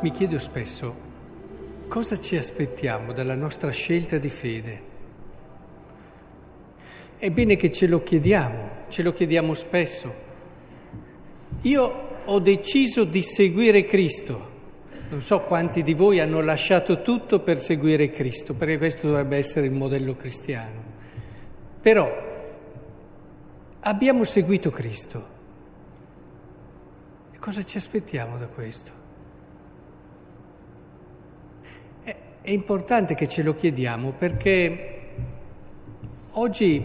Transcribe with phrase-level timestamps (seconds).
[0.00, 1.06] mi chiedo spesso
[1.88, 4.82] cosa ci aspettiamo dalla nostra scelta di fede.
[7.16, 10.26] È bene che ce lo chiediamo, ce lo chiediamo spesso.
[11.62, 14.56] Io ho deciso di seguire Cristo.
[15.08, 19.66] Non so quanti di voi hanno lasciato tutto per seguire Cristo, perché questo dovrebbe essere
[19.66, 20.84] il modello cristiano.
[21.80, 22.08] Però
[23.80, 25.28] abbiamo seguito Cristo.
[27.32, 28.97] E cosa ci aspettiamo da questo?
[32.48, 35.00] È importante che ce lo chiediamo perché
[36.30, 36.82] oggi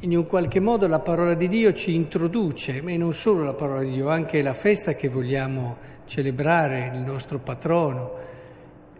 [0.00, 3.80] in un qualche modo la parola di Dio ci introduce, e non solo la parola
[3.80, 8.12] di Dio, anche la festa che vogliamo celebrare, il nostro patrono,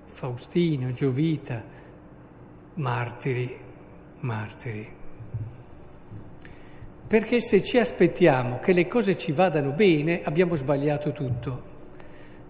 [0.06, 1.62] Faustino, Giovita,
[2.76, 3.54] martiri,
[4.20, 4.88] martiri.
[7.06, 11.76] Perché se ci aspettiamo che le cose ci vadano bene, abbiamo sbagliato tutto,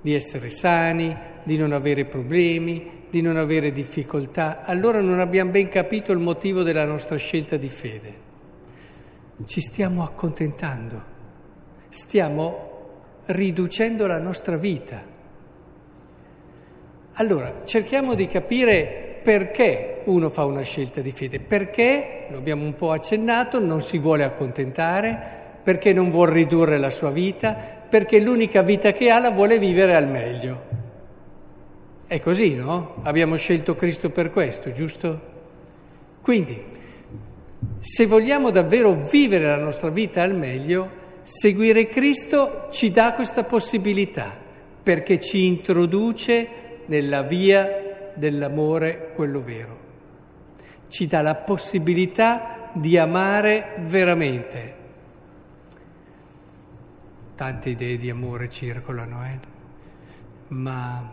[0.09, 5.69] di essere sani, di non avere problemi, di non avere difficoltà, allora non abbiamo ben
[5.69, 8.27] capito il motivo della nostra scelta di fede.
[9.45, 11.05] Ci stiamo accontentando,
[11.91, 12.71] stiamo
[13.27, 15.05] riducendo la nostra vita.
[17.13, 22.75] Allora, cerchiamo di capire perché uno fa una scelta di fede, perché, lo abbiamo un
[22.75, 28.63] po' accennato, non si vuole accontentare, perché non vuole ridurre la sua vita, perché l'unica
[28.63, 30.67] vita che ha la vuole vivere al meglio.
[32.07, 32.97] È così, no?
[33.03, 35.21] Abbiamo scelto Cristo per questo, giusto?
[36.23, 36.63] Quindi,
[37.79, 40.91] se vogliamo davvero vivere la nostra vita al meglio,
[41.23, 44.37] seguire Cristo ci dà questa possibilità,
[44.83, 46.49] perché ci introduce
[46.87, 49.79] nella via dell'amore, quello vero.
[50.89, 54.78] Ci dà la possibilità di amare veramente.
[57.39, 59.39] Tante idee di amore circolano, eh?
[60.49, 61.09] Ma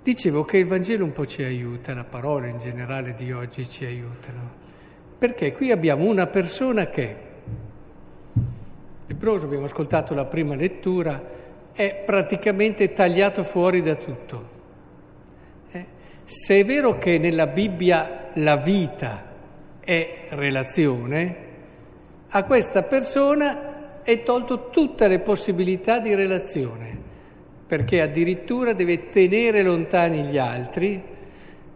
[0.00, 3.84] Dicevo che il Vangelo un po' ci aiuta, la parola in generale di oggi ci
[3.84, 4.52] aiutano,
[5.18, 7.16] perché qui abbiamo una persona che,
[9.08, 11.20] lebroso, abbiamo ascoltato la prima lettura,
[11.72, 14.50] è praticamente tagliato fuori da tutto.
[15.72, 15.86] Eh?
[16.22, 19.24] Se è vero che nella Bibbia la vita
[19.80, 21.47] è relazione,
[22.30, 27.06] a questa persona è tolto tutte le possibilità di relazione
[27.68, 31.02] perché addirittura deve tenere lontani gli altri,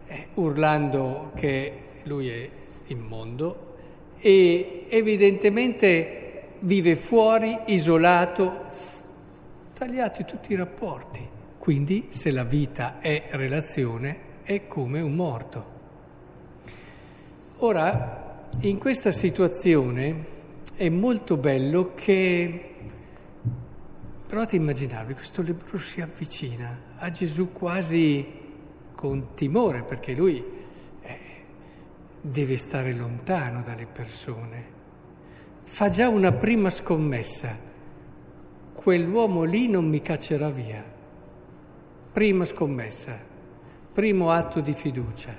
[0.07, 2.49] eh, urlando che lui è
[2.87, 3.75] immondo
[4.17, 8.65] e evidentemente vive fuori, isolato,
[9.73, 11.29] tagliati tutti i rapporti.
[11.59, 15.65] Quindi se la vita è relazione è come un morto.
[17.57, 20.25] Ora, in questa situazione
[20.75, 22.73] è molto bello che
[24.33, 28.25] Provate a immaginarvi, questo lebbro si avvicina a Gesù quasi
[28.95, 30.43] con timore, perché lui
[31.03, 31.19] eh,
[32.19, 34.65] deve stare lontano dalle persone.
[35.61, 37.55] Fa già una prima scommessa,
[38.73, 40.83] quell'uomo lì non mi caccerà via.
[42.11, 43.15] Prima scommessa,
[43.93, 45.35] primo atto di fiducia.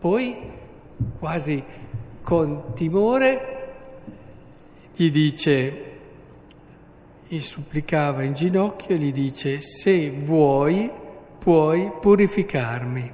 [0.00, 0.36] Poi,
[1.20, 1.62] quasi
[2.20, 3.51] con timore,
[4.94, 5.90] gli dice
[7.26, 10.90] gli supplicava in ginocchio e gli dice, se vuoi
[11.42, 13.12] puoi purificarmi.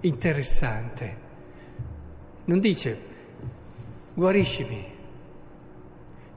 [0.00, 1.16] Interessante.
[2.46, 2.98] Non dice,
[4.14, 4.84] guariscimi,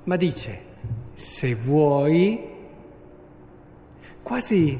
[0.04, 0.60] ma dice,
[1.14, 2.48] se vuoi,
[4.22, 4.78] quasi,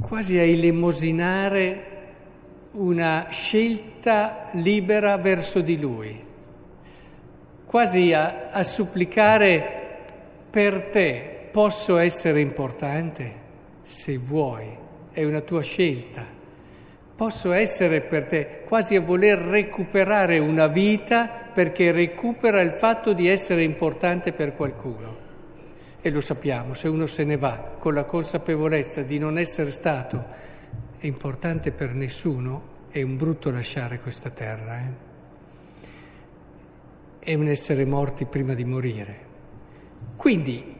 [0.00, 1.90] quasi a elemosinare
[2.72, 6.24] una scelta libera verso di lui,
[7.72, 9.64] quasi a, a supplicare
[10.50, 13.32] per te posso essere importante?
[13.80, 14.66] Se vuoi,
[15.10, 16.22] è una tua scelta.
[17.16, 23.26] Posso essere per te quasi a voler recuperare una vita perché recupera il fatto di
[23.26, 25.16] essere importante per qualcuno.
[26.02, 30.22] E lo sappiamo, se uno se ne va con la consapevolezza di non essere stato
[31.00, 34.76] importante per nessuno, è un brutto lasciare questa terra.
[34.76, 35.11] Eh?
[37.24, 39.16] È un essere morti prima di morire.
[40.16, 40.74] Quindi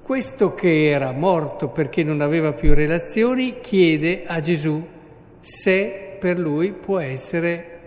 [0.00, 4.82] questo che era morto perché non aveva più relazioni chiede a Gesù
[5.40, 7.80] se per lui può essere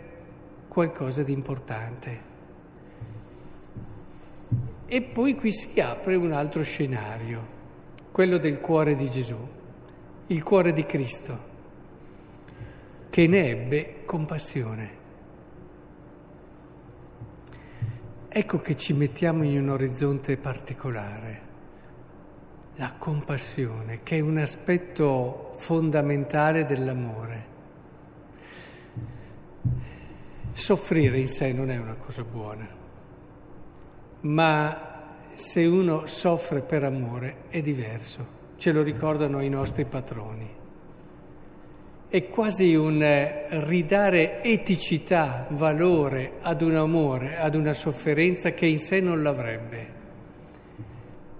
[0.68, 2.20] qualcosa di importante.
[4.86, 7.48] E poi qui si apre un altro scenario,
[8.12, 9.40] quello del cuore di Gesù,
[10.28, 11.40] il cuore di Cristo,
[13.10, 15.06] che ne ebbe compassione.
[18.30, 21.46] Ecco che ci mettiamo in un orizzonte particolare.
[22.78, 27.56] la compassione, che è un aspetto fondamentale dell'amore.
[30.52, 32.68] Soffrire in sé non è una cosa buona,
[34.22, 40.56] ma se uno soffre per amore è diverso, ce lo ricordano i nostri patroni.
[42.09, 43.06] È quasi un
[43.65, 49.88] ridare eticità, valore ad un amore, ad una sofferenza che in sé non l'avrebbe.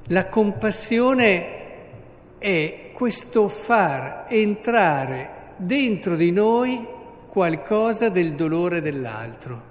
[0.08, 1.48] La compassione
[2.38, 6.86] è questo far entrare dentro di noi
[7.30, 9.62] qualcosa del dolore dell'altro.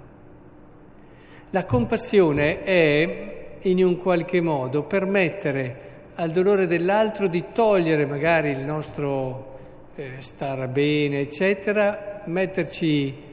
[1.51, 5.85] La compassione è in un qualche modo permettere
[6.15, 9.56] al dolore dell'altro di togliere magari il nostro
[9.97, 13.25] eh, stare bene, eccetera, metterci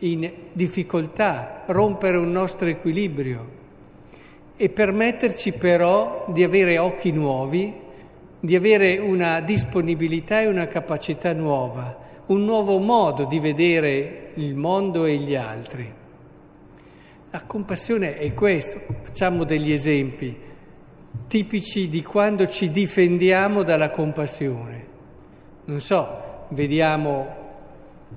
[0.00, 3.56] in difficoltà, rompere un nostro equilibrio
[4.56, 7.72] e permetterci però di avere occhi nuovi,
[8.40, 15.04] di avere una disponibilità e una capacità nuova, un nuovo modo di vedere il mondo
[15.04, 15.94] e gli altri.
[17.30, 20.46] La compassione è questo, facciamo degli esempi
[21.28, 24.87] tipici di quando ci difendiamo dalla compassione.
[25.68, 27.46] Non so, vediamo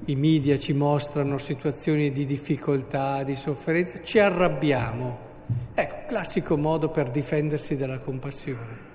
[0.06, 5.30] i media ci mostrano situazioni di difficoltà, di sofferenza, ci arrabbiamo
[5.74, 8.90] Ecco, classico modo per difendersi dalla compassione.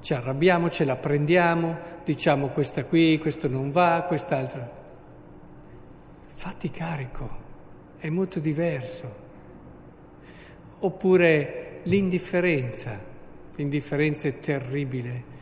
[0.00, 4.82] Ci arrabbiamo, ce la prendiamo, diciamo questa qui, questo non va, quest'altro.
[6.34, 7.30] Fatti carico,
[7.98, 9.22] è molto diverso.
[10.80, 12.98] Oppure l'indifferenza,
[13.56, 15.32] l'indifferenza è terribile.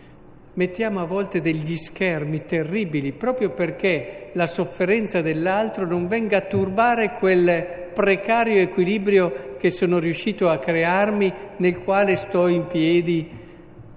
[0.55, 7.13] Mettiamo a volte degli schermi terribili proprio perché la sofferenza dell'altro non venga a turbare
[7.13, 13.31] quel precario equilibrio che sono riuscito a crearmi nel quale sto in piedi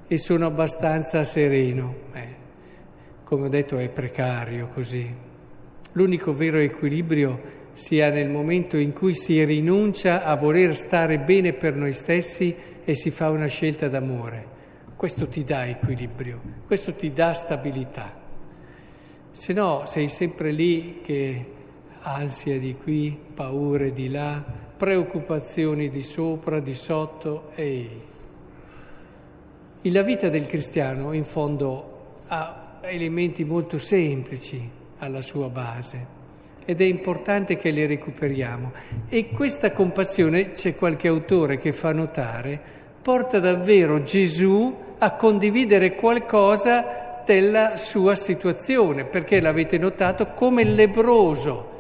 [0.08, 1.94] e sono abbastanza sereno.
[2.14, 2.36] Eh,
[3.26, 5.14] come ho detto è precario così.
[5.92, 7.42] L'unico vero equilibrio
[7.74, 12.56] sia nel momento in cui si rinuncia a voler stare bene per noi stessi
[12.86, 14.54] e si fa una scelta d'amore.
[14.96, 18.14] Questo ti dà equilibrio, questo ti dà stabilità.
[19.30, 21.52] Se no sei sempre lì che
[22.00, 24.42] ansia di qui, paure di là,
[24.78, 28.02] preoccupazioni di sopra, di sotto e
[29.82, 34.70] la vita del cristiano in fondo ha elementi molto semplici
[35.00, 36.14] alla sua base
[36.64, 38.72] ed è importante che li recuperiamo
[39.10, 42.60] e questa compassione, c'è qualche autore che fa notare,
[43.02, 51.74] porta davvero Gesù a condividere qualcosa della sua situazione, perché l'avete notato come il lebroso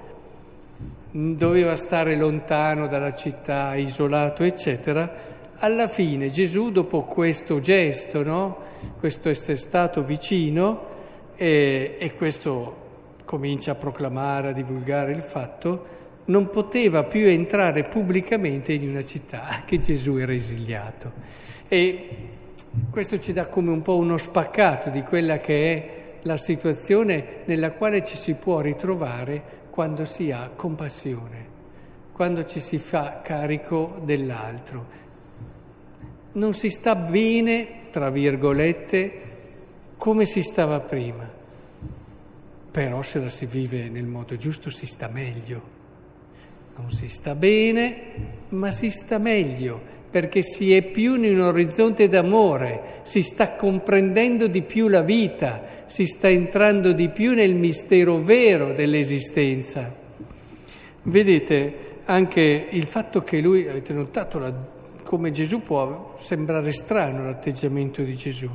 [1.11, 5.33] doveva stare lontano dalla città, isolato, eccetera.
[5.57, 8.57] Alla fine Gesù, dopo questo gesto, no?
[8.99, 10.93] questo essere stato vicino,
[11.35, 12.83] e, e questo
[13.23, 15.93] comincia a proclamare, a divulgare il fatto,
[16.25, 21.11] non poteva più entrare pubblicamente in una città che Gesù era esiliato.
[21.67, 22.09] E
[22.89, 27.71] questo ci dà come un po' uno spaccato di quella che è la situazione nella
[27.71, 31.45] quale ci si può ritrovare quando si ha compassione,
[32.11, 35.03] quando ci si fa carico dell'altro.
[36.33, 39.21] Non si sta bene, tra virgolette,
[39.97, 41.29] come si stava prima,
[42.71, 45.73] però se la si vive nel modo giusto si sta meglio.
[46.75, 47.97] Non si sta bene,
[48.49, 54.47] ma si sta meglio perché si è più in un orizzonte d'amore, si sta comprendendo
[54.47, 59.93] di più la vita, si sta entrando di più nel mistero vero dell'esistenza.
[61.01, 64.53] Vedete anche il fatto che lui, avete notato la,
[65.03, 68.49] come Gesù può sembrare strano l'atteggiamento di Gesù,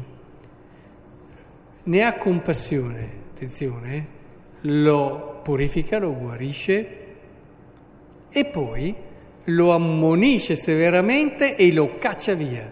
[1.83, 4.07] ne ha compassione, attenzione,
[4.63, 6.89] lo purifica, lo guarisce
[8.31, 9.09] e poi
[9.45, 12.71] lo ammonisce severamente e lo caccia via.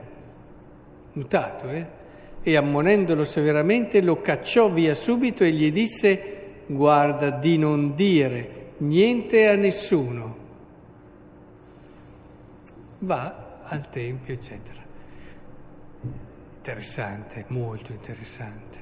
[1.12, 1.96] Notato, eh?
[2.42, 9.48] E ammonendolo severamente lo cacciò via subito e gli disse guarda di non dire niente
[9.48, 10.36] a nessuno.
[13.00, 14.82] Va al Tempio, eccetera.
[16.56, 18.78] Interessante, molto interessante.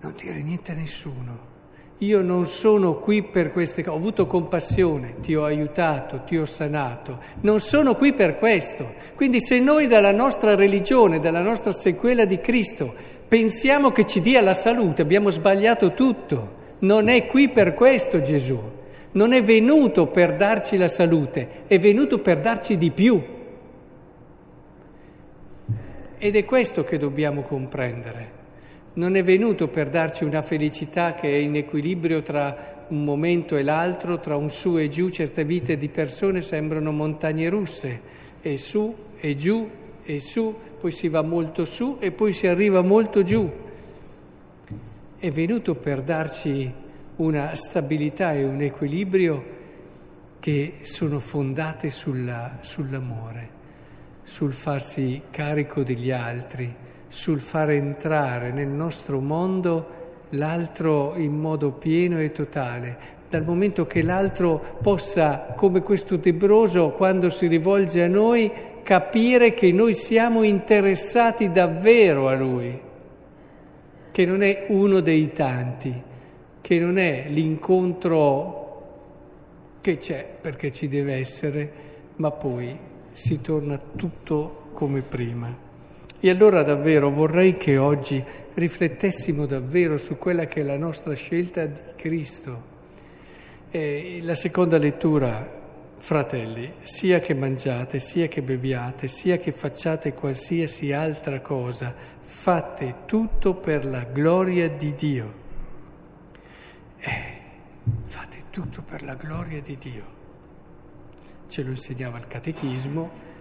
[0.00, 1.52] Non dire niente a nessuno.
[1.98, 6.44] Io non sono qui per queste cose, ho avuto compassione, ti ho aiutato, ti ho
[6.44, 8.94] sanato, non sono qui per questo.
[9.14, 12.92] Quindi se noi dalla nostra religione, dalla nostra sequela di Cristo,
[13.26, 16.62] pensiamo che ci dia la salute, abbiamo sbagliato tutto.
[16.80, 18.60] Non è qui per questo Gesù,
[19.12, 23.22] non è venuto per darci la salute, è venuto per darci di più.
[26.24, 28.33] ed è questo che dobbiamo comprendere.
[28.96, 33.64] Non è venuto per darci una felicità che è in equilibrio tra un momento e
[33.64, 38.00] l'altro, tra un su e giù, certe vite di persone sembrano montagne russe,
[38.40, 39.68] e su e giù
[40.04, 43.50] e su, poi si va molto su e poi si arriva molto giù.
[45.18, 46.72] È venuto per darci
[47.16, 49.44] una stabilità e un equilibrio
[50.38, 53.48] che sono fondate sulla, sull'amore,
[54.22, 62.20] sul farsi carico degli altri sul far entrare nel nostro mondo l'altro in modo pieno
[62.20, 68.50] e totale, dal momento che l'altro possa, come questo debroso, quando si rivolge a noi,
[68.82, 72.80] capire che noi siamo interessati davvero a lui,
[74.12, 76.02] che non è uno dei tanti,
[76.60, 78.62] che non è l'incontro
[79.80, 81.72] che c'è perché ci deve essere,
[82.16, 82.78] ma poi
[83.10, 85.63] si torna tutto come prima.
[86.24, 91.66] E allora davvero vorrei che oggi riflettessimo davvero su quella che è la nostra scelta
[91.66, 92.62] di Cristo.
[93.70, 95.46] E la seconda lettura,
[95.98, 103.56] fratelli, sia che mangiate, sia che beviate, sia che facciate qualsiasi altra cosa, fate tutto
[103.56, 105.34] per la gloria di Dio.
[107.00, 107.38] Eh,
[108.04, 110.06] fate tutto per la gloria di Dio.
[111.48, 113.33] Ce lo insegnava il catechismo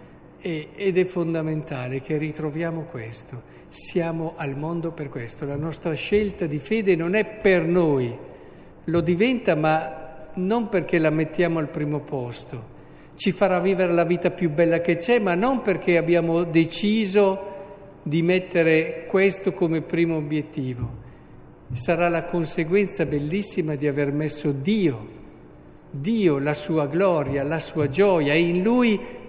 [0.44, 3.42] ed è fondamentale che ritroviamo questo.
[3.70, 5.46] Siamo al mondo per questo.
[5.46, 8.14] La nostra scelta di fede non è per noi,
[8.84, 12.72] lo diventa ma non perché la mettiamo al primo posto.
[13.16, 17.52] Ci farà vivere la vita più bella che c'è, ma non perché abbiamo deciso
[18.04, 21.02] di mettere questo come primo obiettivo.
[21.72, 25.08] Sarà la conseguenza bellissima di aver messo Dio,
[25.90, 29.22] Dio, la sua gloria, la sua gioia e in Lui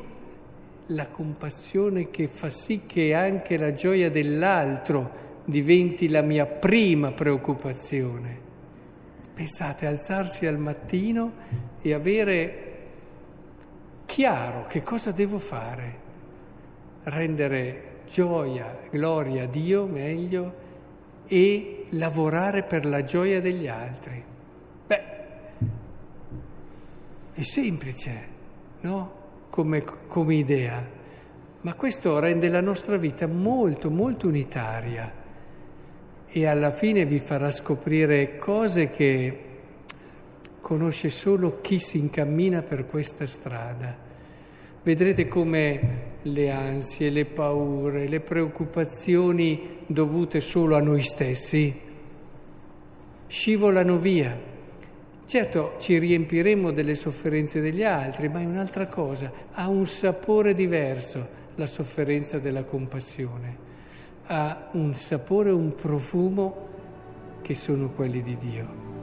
[0.89, 8.43] la compassione che fa sì che anche la gioia dell'altro diventi la mia prima preoccupazione.
[9.33, 11.33] Pensate, alzarsi al mattino
[11.81, 12.73] e avere
[14.07, 15.99] chiaro che cosa devo fare,
[17.05, 20.63] rendere gioia, gloria a Dio meglio
[21.27, 24.23] e lavorare per la gioia degli altri.
[24.87, 25.03] Beh,
[27.33, 28.29] è semplice,
[28.83, 29.23] no?
[29.55, 30.85] Come, come idea,
[31.61, 35.13] ma questo rende la nostra vita molto, molto unitaria.
[36.27, 39.39] E alla fine vi farà scoprire cose che
[40.61, 43.97] conosce solo chi si incammina per questa strada.
[44.83, 45.81] Vedrete come
[46.23, 51.81] le ansie, le paure, le preoccupazioni dovute solo a noi stessi
[53.29, 54.53] scivolano via
[55.27, 61.43] Certo ci riempiremo delle sofferenze degli altri, ma è un'altra cosa, ha un sapore diverso
[61.55, 63.57] la sofferenza della compassione,
[64.27, 66.69] ha un sapore, un profumo
[67.43, 68.94] che sono quelli di Dio.